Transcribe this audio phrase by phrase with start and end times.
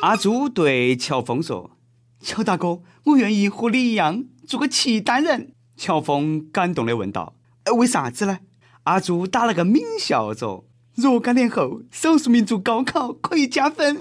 [0.00, 1.70] 阿朱对乔峰说
[2.20, 7.34] ：“乔大哥，我愿意和你一样做个契丹人。”乔峰感动的问道
[7.64, 8.40] ：“呃，为啥子呢？”
[8.84, 10.64] 阿朱打了个抿笑着
[10.94, 13.96] ：“若干年后，少数民族高考可以加分。”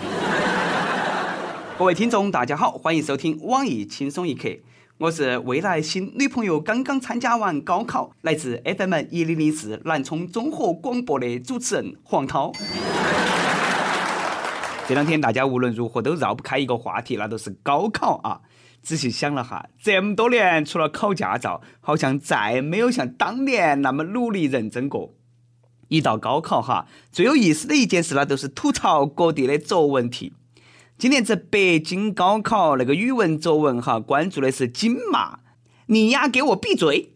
[1.80, 4.50] 各位听众，大家好，欢迎收听网易轻松一刻。
[4.98, 12.52] 我是未来新女朋友刚刚参加完高考，来自 FM 一零零四南充综合广播的主持人黄涛。
[14.88, 18.42] 这两天大家无论如何都绕不开一个话题，那都是高考啊！
[18.84, 25.16] 仔细想了哈，这么多年除了考驾照，好像再没有像当年那么努力认真过。
[25.88, 30.34] 一到高考哈，最有意思的一件事，那都是吐槽各地的作文题。
[31.00, 35.40] 今年子北京高考那个语文作文哈，关注的是金骂，
[35.88, 37.12] 你丫给我闭嘴！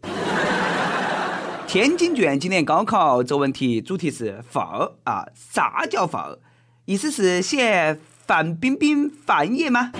[1.68, 4.64] 天津卷今年高考作文题主题是“范”
[5.06, 6.38] 啊，啥叫范？
[6.90, 9.92] 意思是写范冰冰范爷吗？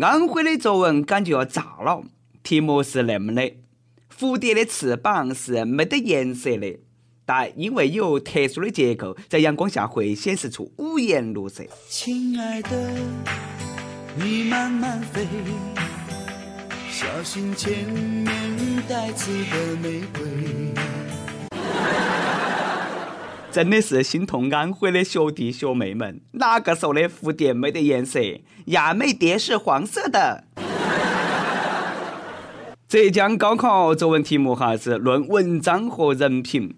[0.00, 2.04] 安徽的作文感觉要炸了，
[2.44, 3.56] 题目是那么的：
[4.16, 6.78] 蝴蝶的翅膀是没得颜色的。
[7.26, 11.64] 但因为有特殊的结构，在阳光下会显示出五颜六色。
[11.88, 12.70] 亲爱的，
[14.14, 15.26] 你慢慢飞，
[16.92, 20.22] 小心前面带刺的玫瑰。
[23.54, 28.18] 真的是心痛安徽的学弟学妹们，哪个说的蝴蝶没得颜色？
[28.64, 30.42] 亚美蝶是黄色的。
[32.88, 36.74] 浙江高考作文题目哈是论文章和人品。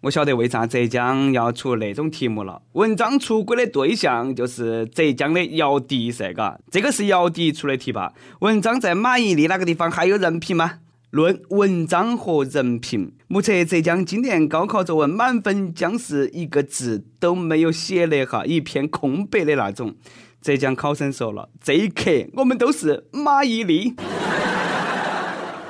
[0.00, 2.62] 我晓得为啥浙江要出那种题目了。
[2.72, 8.12] 文章出轨的对象就是浙江的姚笛噻，嘎，这个是姚笛出的题吧？
[8.40, 10.80] 文章在马伊琍那个地方还有人品吗？
[11.12, 19.94] 论文章和人品，目测浙江今年高考作文满分将是一个字都没有写的哈，一片空白的那种。
[20.40, 23.94] 浙江考生说了，这一刻我们都是马伊琍。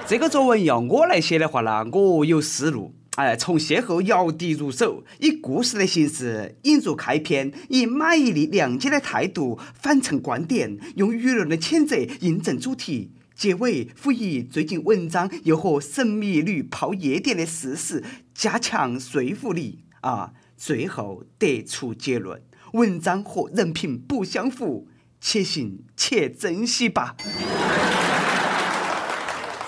[0.06, 2.94] 这个作文要我来写的话呢，我有思路。
[3.16, 18.02] 哎，从邂逅姚笛入手，以故事的形式引入开篇，以马伊琍谅解的态度反衬观点，用舆论的谴责印证主题，结尾辅以最近文章又和神秘女泡夜店的事实，
[18.34, 20.32] 加强说服力啊！
[20.56, 22.42] 最后得出结论：
[22.74, 24.86] 文章和人品不相符，
[25.20, 27.16] 且行且珍惜吧。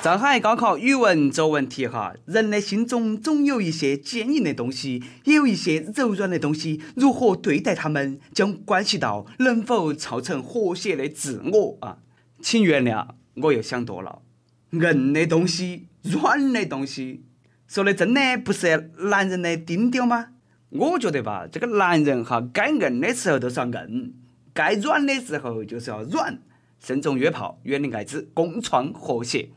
[0.04, 11.96] 上海高考语文作文题哈，人的心中总有一些坚硬的东西，也有一些柔软的东西，如何对待他们，将关系到能否造成和谐的自我啊！
[12.42, 14.22] 请原谅，我又想多了。
[14.70, 17.24] 硬的东西，软的东西，
[17.68, 20.28] 说的真的不是男人的丁丁吗？
[20.70, 24.14] 我觉得吧，这个男人哈，该硬的时候都是要硬，
[24.52, 26.40] 该软的时候就是要软。
[26.80, 29.48] 慎重约炮，远离艾滋，共创和谐。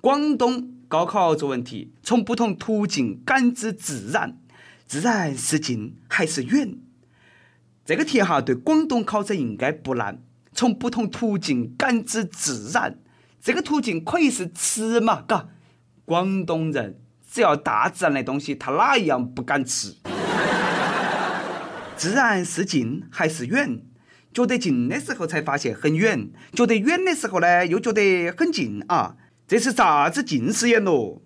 [0.00, 4.38] 广东高考作文题：从不同途径感知自然，
[4.86, 6.78] 自然是近还是远？
[7.84, 10.22] 这个题哈，对广东考生应该不难。
[10.52, 12.98] 从不同途径感知自然，
[13.40, 15.22] 这个途径可以是吃嘛？
[15.22, 15.48] 嘎，
[16.04, 19.94] 广东人只要大自然的东西，他哪一样不敢吃？
[21.96, 23.82] 自然是近还是远？
[24.34, 29.16] 觉得近的时候才发现很远，觉得远的时候呢，又觉得很近啊。
[29.48, 31.22] 这是啥子近视眼咯？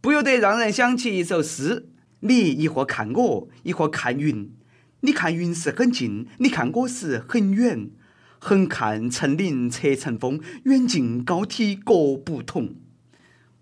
[0.00, 1.88] 不由得让人想起一首诗：
[2.20, 4.54] 你一会看我，一会看云。
[5.00, 7.90] 你看云是很近，你看我是很远。
[8.38, 12.74] 横看成岭侧成峰，远近高低各不同。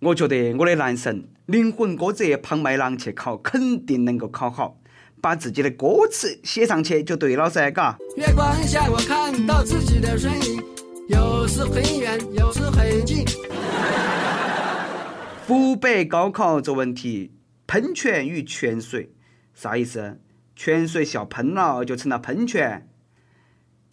[0.01, 4.79] 我觉得我的男神灵魂歌者庞麦郎去考，肯定能够考好。
[5.21, 7.97] 把自己的歌词写上去就对了噻，嘎。
[8.17, 10.63] 月光下，我看到自己的身影。
[11.09, 13.25] 有时很远，有时很近。
[15.47, 17.31] 湖北高考作文题：
[17.67, 19.15] 喷泉与泉水，
[19.55, 20.21] 啥意思？
[20.55, 22.87] 泉水笑喷了就成了喷泉。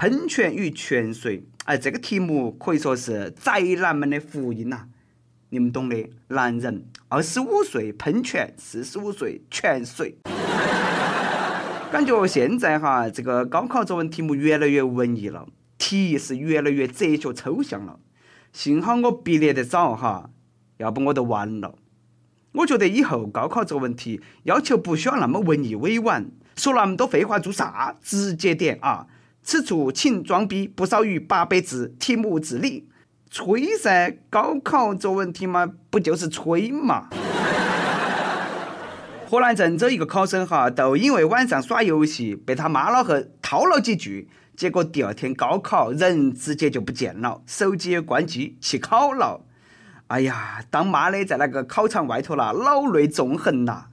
[0.01, 4.87] 喷泉与泉水，哎，这个题目可以说是宅男们的福音呐！
[5.49, 10.17] 你们懂的，男人二十五岁喷泉，四十五岁泉水。
[11.91, 15.47] 感觉现在哈，这个高考作文题目越来越文艺了。
[15.77, 17.99] 题是越来越哲学抽象了，
[18.51, 20.31] 幸好我毕业得早哈，
[20.77, 21.75] 要不我都完了。
[22.53, 27.95] 我觉得以后高考作文题要求不需要那么文艺委婉，说那么多废话做啥？
[28.01, 29.05] 直接点啊！
[29.43, 32.87] 此处请装逼不少于八百字，题目自理。
[33.29, 37.07] 吹噻，高考作文题嘛，不就是吹嘛？
[39.25, 49.45] 河南郑州一个考生哈，都因为晚上耍游戏被他妈老汉套了几句，结果第二天高考人直接就不见了，手机也关机弃考了。
[50.07, 53.85] 哎呀，当妈的在那个考场外头啦，老泪纵横呐！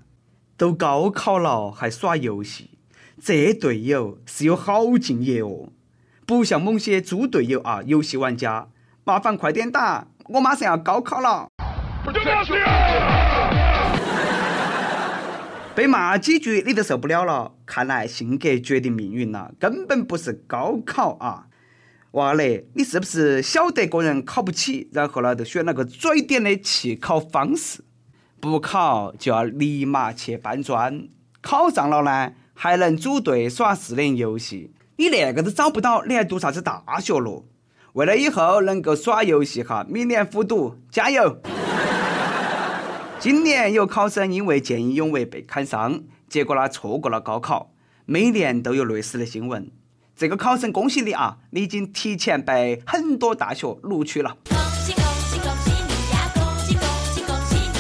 [0.57, 2.78] 都高考了还耍游戏，
[3.21, 5.71] 这队友是有好敬业哦，
[6.25, 7.83] 不像某些猪队友啊！
[7.85, 8.69] 游戏玩家，
[9.05, 11.49] 麻烦快点打，我马上要高考了。
[15.75, 21.47] 被骂几句你都受不了了，看来性格决定命运了，根本不是高考啊！
[22.13, 27.83] 娃嘞，你是不是晓得个人考不起，然后呢就选了个拽点的弃考方式？
[28.41, 31.09] 不考就要立马去搬砖，
[31.43, 34.73] 考上了呢还能组队耍四年游戏。
[34.97, 37.45] 你那个都找不到，你还读啥子大学咯？
[37.93, 41.41] 为了以后能够耍游戏哈，明年复读，加油！
[43.21, 47.71] 今年有考生因为见义勇为被砍伤，结果呢错过了高考。
[48.07, 49.71] 每年都有类似的新闻。
[50.17, 54.37] 这个考生恭喜你啊，你已经提前被很多大学录取了。
[54.49, 56.29] 恭喜恭喜恭喜你呀！
[56.35, 56.83] 恭喜恭
[57.15, 57.79] 喜恭喜你！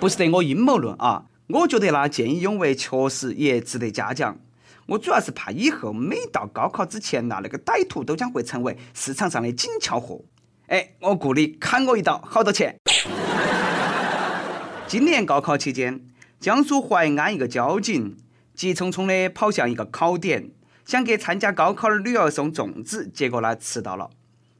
[0.00, 4.38] 不是得我阴谋论啊，我觉得那见义勇为确实也值得嘉奖。
[4.86, 10.20] 我主要是怕以后每到高考之前呐，那个歹徒都将会成为市场上的紧俏货。
[10.66, 12.78] 哎，我雇你砍我一刀，好多钱？
[14.86, 16.04] 今年高考期间，
[16.38, 18.16] 江苏淮安一个交警
[18.54, 20.50] 急匆匆的跑向一个考点，
[20.84, 24.10] 想给参加高考的女儿送粽子，结果呢迟到了。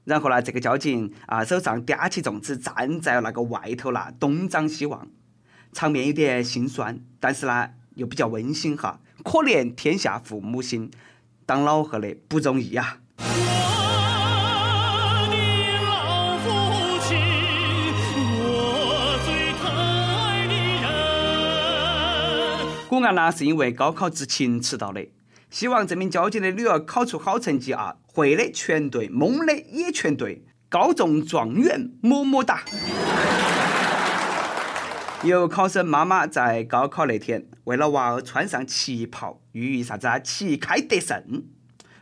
[0.05, 5.07] 然后呢，这个交警啊手上掂起粽子，站在那个外头啦，东张西望，
[5.73, 9.01] 场面有点心酸，但是呢又比较温馨哈。
[9.25, 10.91] 可怜天下父母心，
[11.45, 12.99] 当老贺的不容易呀。
[23.05, 25.07] 案呢是因为高考执勤迟到的，
[25.51, 27.95] 希望这名交警的女儿考出好成绩啊！
[28.05, 32.65] 会的全对，蒙的也全对，高中状元么么哒！
[35.25, 40.17] 有考生妈妈在高考那天为了娃儿穿上旗袍，寓意啥子啊？
[40.21, 41.45] 旗开得胜。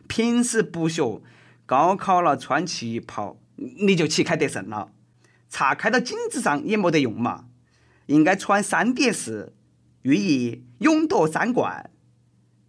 [0.07, 1.21] 平时不学，
[1.65, 4.89] 高考了穿旗袍，你就旗开得胜了。
[5.49, 7.45] 叉开到颈子上也没得用嘛，
[8.05, 9.55] 应该穿三叠式。
[10.03, 11.89] 寓意勇夺三冠，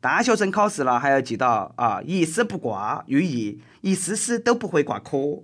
[0.01, 5.43] 大学生考试了还要记到啊，一丝不挂，寓意一丝丝都不会挂科。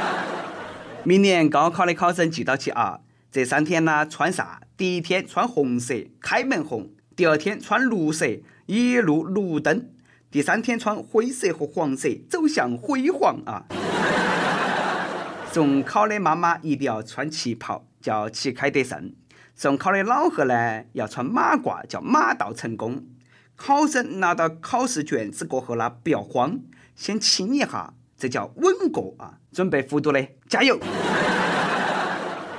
[1.04, 3.00] 明年高考的考生记到起啊，
[3.30, 4.62] 这三天呢穿啥？
[4.76, 8.26] 第一天穿红色，开门红；第二天穿绿色，
[8.64, 9.80] 一路绿灯；
[10.30, 13.66] 第三天穿灰色和黄色，走向辉煌啊！
[15.52, 19.12] 送考的妈妈一定要穿旗袍，叫旗开得胜。
[19.54, 23.04] 送考的老贺呢，要穿马褂，叫马到成功。
[23.56, 26.60] 考生拿到考试卷子过后呢，不要慌，
[26.96, 29.38] 先亲一下，这叫稳过啊！
[29.52, 30.78] 准备复读的，加油！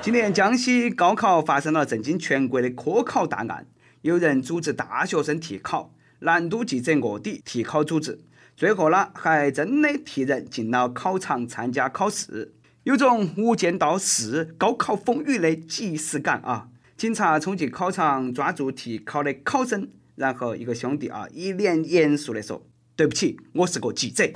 [0.02, 3.66] 今年江西高考发生了震惊全国的科考大案，
[4.00, 8.18] 有人组织大学生替考，南都记者卧底替考组织，
[8.56, 12.54] 最后呢，还真的替人进了考场参加考试，
[12.84, 16.68] 有种无间道四高考风雨的即视感啊！
[16.96, 22.66] 警察冲进考场，抓住替考的考生，然后一个兄弟啊，一脸严肃地说
[22.96, 24.26] ：“对不起，我是个记者。”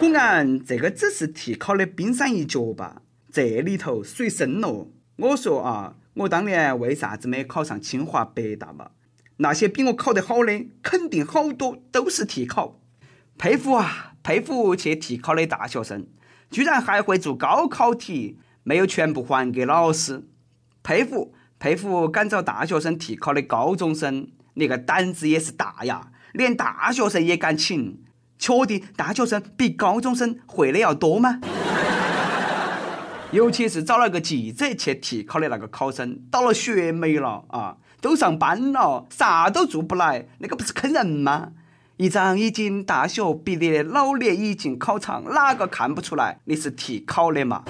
[0.00, 3.02] 果然，这个只是替考的冰山一角吧？
[3.34, 4.86] 这里头水深了。
[5.16, 8.92] 我说啊，我当年为啥子没考上清华北大嘛？
[9.38, 12.78] 那些比我考得好的，肯定好多都是替考。
[13.36, 16.06] 佩服啊，佩服去替考的大学生，
[16.48, 20.28] 居然还会做高考题，没有全部还给老师。
[20.84, 26.12] 佩服佩服，敢找大学生替考的高中生，你个胆子也是大呀！
[26.32, 28.00] 连大学生也敢请，
[28.38, 31.40] 确定大学生比高中生会的要多吗？
[33.34, 37.76] 尤其是找了个记者去替考的那个考生，倒了血霉了啊！
[38.00, 41.48] 都上班了，啥都做不来，那个不是坑人吗？
[41.96, 47.64] 一张已经大学毕业的老脸一进考场，哪个看不出来你是替考的嘛？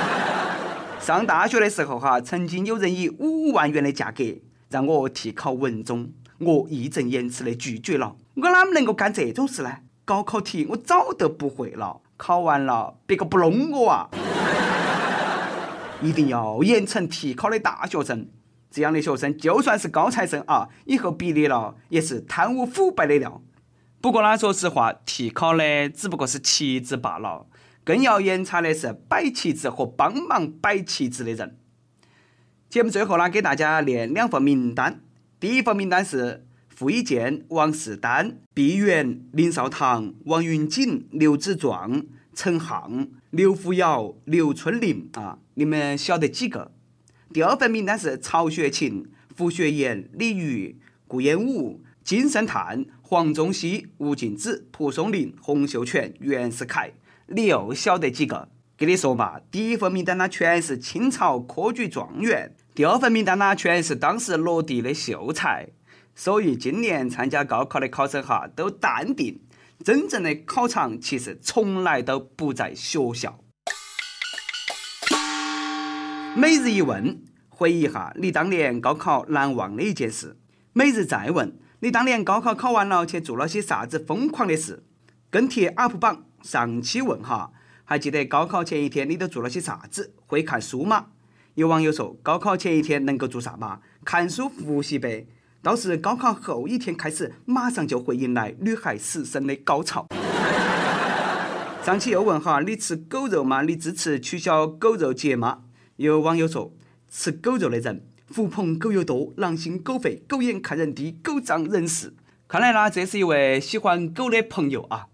[0.98, 4.24] 上大学的时候哈，曾经有人以五万元的价格
[4.70, 8.16] 让我替考文综，我义正言辞的拒绝了。
[8.36, 9.70] 我哪么能够干这种事呢？
[10.06, 14.08] 高考题我早都不会了，考完了别个不弄我啊！
[16.00, 18.28] 一定要严惩替考的大学生，
[18.70, 23.42] 这样的学生就算是高材生啊，以后毕业了也是贪污腐败的料。
[24.00, 27.46] 不过呢，说实话，替考的只不过是旗子罢了。
[27.82, 31.58] 更要严查的是摆旗子和帮忙摆旗子的人。
[32.68, 35.00] 节目最后呢，给大家念两份名单。
[35.40, 46.72] 第一份名单是傅一健、王世丹、毕源、林少棠、王云锦、刘子壮、陈航、刘福尧、刘春林啊，你们晓得几个？
[47.30, 49.06] 第二份名单是曹雪芹、
[49.36, 56.92] 胡雪岩、李煜、顾炎武、金圣叹、黄宗羲、吴敬梓、蒲松龄、洪秀全、袁世凯，
[57.26, 58.48] 你又晓得几个？
[58.78, 65.68] 给你说嘛，第一份名单呢全是清朝科举状元，第二份名单呢全是当时落地的秀才，
[66.14, 69.38] 所以今年参加高考的考生哈都淡定，
[69.84, 73.38] 真正的考场其实从来都不在学校。
[76.34, 80.36] 每日一问，回忆一下你当年高考难忘的一件事。
[80.72, 84.84] 每日再问，你当年高考考完了去做了些啥子疯狂的事？
[85.30, 87.52] 跟帖 UP 榜上期问哈。
[87.84, 90.14] 还记得高考前一天你都做了些啥子？
[90.26, 91.06] 会看书吗？
[91.54, 93.80] 有网友说，高考前一天能够做啥嘛？
[94.04, 95.26] 看书复习呗。
[95.60, 100.06] 倒是高考后一天开始，马上就会迎来女孩失身的高潮。
[101.82, 103.62] 上期又问哈，你吃狗肉吗？
[103.62, 105.62] 你支持取消狗肉节吗？
[105.96, 106.72] 有网友说，
[107.10, 112.14] 吃狗肉的人，狐朋狗友多，狼心狗肺，狗眼看人低，狗仗人势。
[112.46, 115.06] 看来呢，这是一位喜欢狗的朋友啊。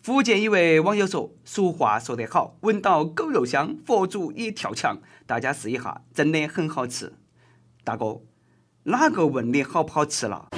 [0.00, 5.00] 福建一位网友说：“俗话说得好，闻到狗肉香，佛祖也跳墙。
[5.26, 7.12] 大家试一下，真的很好吃。”
[7.84, 8.20] 大哥，
[8.84, 10.48] 哪个问你好不好吃了？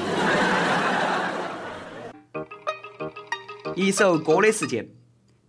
[3.76, 4.88] 一首歌的时间。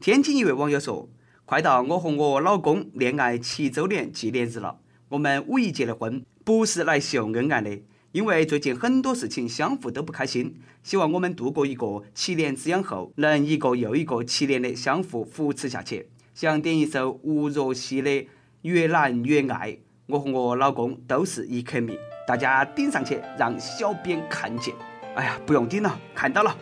[0.01, 1.07] 天津一位网友说
[1.45, 16.09] ：“快到我和我老公恋爱七周年纪念日了，我们五一结的婚，不是来秀恩爱的。”因为最近很多事情相互都不开心，希望我们度过一个七年之痒后，能一个又一个七年的相互扶持下去。
[16.33, 18.09] 想点一首吴若希的
[18.63, 19.71] 《越难越爱》，
[20.07, 24.73] 我和我老公都是一颗蜜，大家顶上去让小编看见。
[25.15, 26.55] 哎呀，不用顶了，看到了。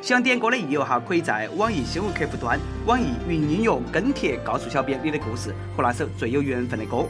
[0.00, 7.04] 想点歌的益友哈，可以在网易新闻客户端、网易云音乐跟帖告诉小编你的故事和那首最有缘分的歌。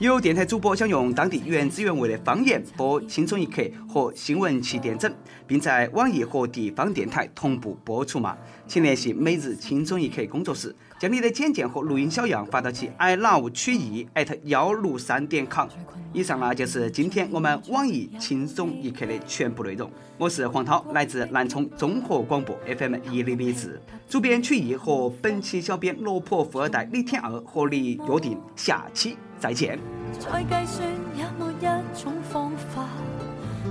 [0.00, 5.12] 有电台主播想用当地原汁原味的方言播《轻松一刻》和新闻七点整，
[5.46, 8.34] 并在网易和地方电台同步播出吗？
[8.66, 15.68] 请联系每日轻松一刻工作室，将你的简介和录音小样发到其 i love 曲艺 at 幺六三点 com。
[16.14, 19.90] 以上呢就是今天我们网易轻松一刻的全部内容。
[20.16, 23.78] 我是黄涛，来自南充综合广播 FM 一零零四，
[24.08, 29.18] 主编曲艺和本期小编落魄富二代李天二和你约定下期。
[29.40, 29.78] 再见。
[30.18, 31.64] 再计算也没一
[32.00, 32.84] 种方法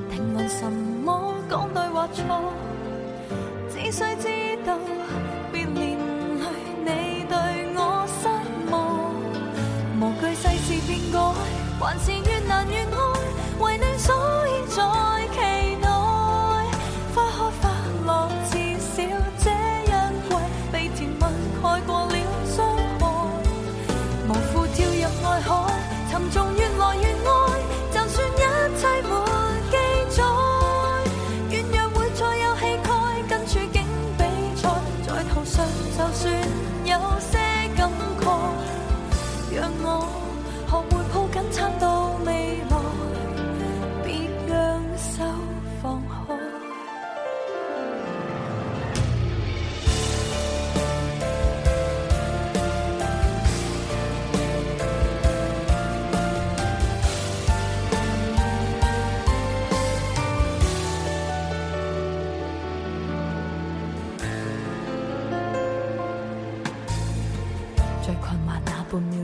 [0.10, 2.52] 评论什么讲对或错，
[3.70, 4.28] 只需知
[4.66, 4.78] 道
[5.52, 5.98] 别连
[6.86, 7.36] 累你对
[7.76, 8.28] 我失
[8.72, 9.14] 望，
[10.00, 11.16] 无惧世事变改，
[11.80, 12.98] 还是越难越爱，
[13.60, 14.16] 为你所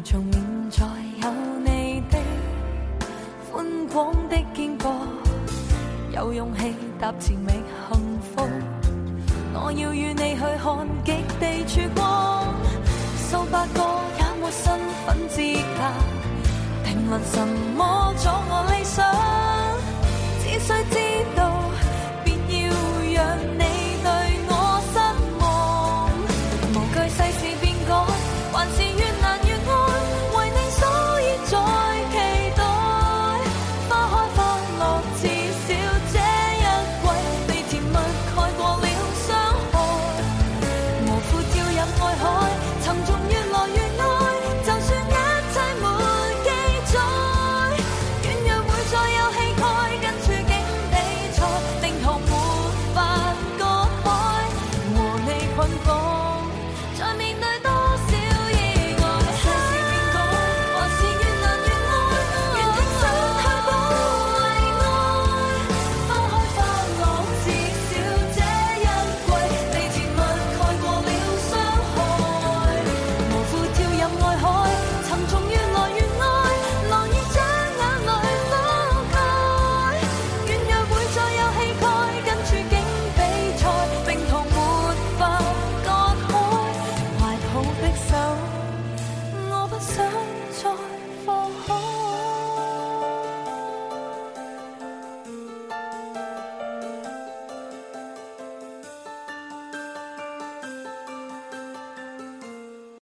[0.06, 0.86] 半秒钟，现在
[1.22, 1.26] 有
[1.64, 2.14] 你的
[3.52, 4.94] 宽广的肩膊，
[6.12, 7.52] 有勇气踏前觅
[7.90, 8.48] 幸福。
[9.54, 12.54] 我要与你去看极地曙光，
[13.30, 13.80] 数百个
[14.20, 15.42] 也没身份资
[15.76, 15.80] 格，
[16.84, 17.36] 评论什
[17.76, 19.04] 么阻我理想，
[20.44, 20.96] 只需知
[21.36, 21.45] 道。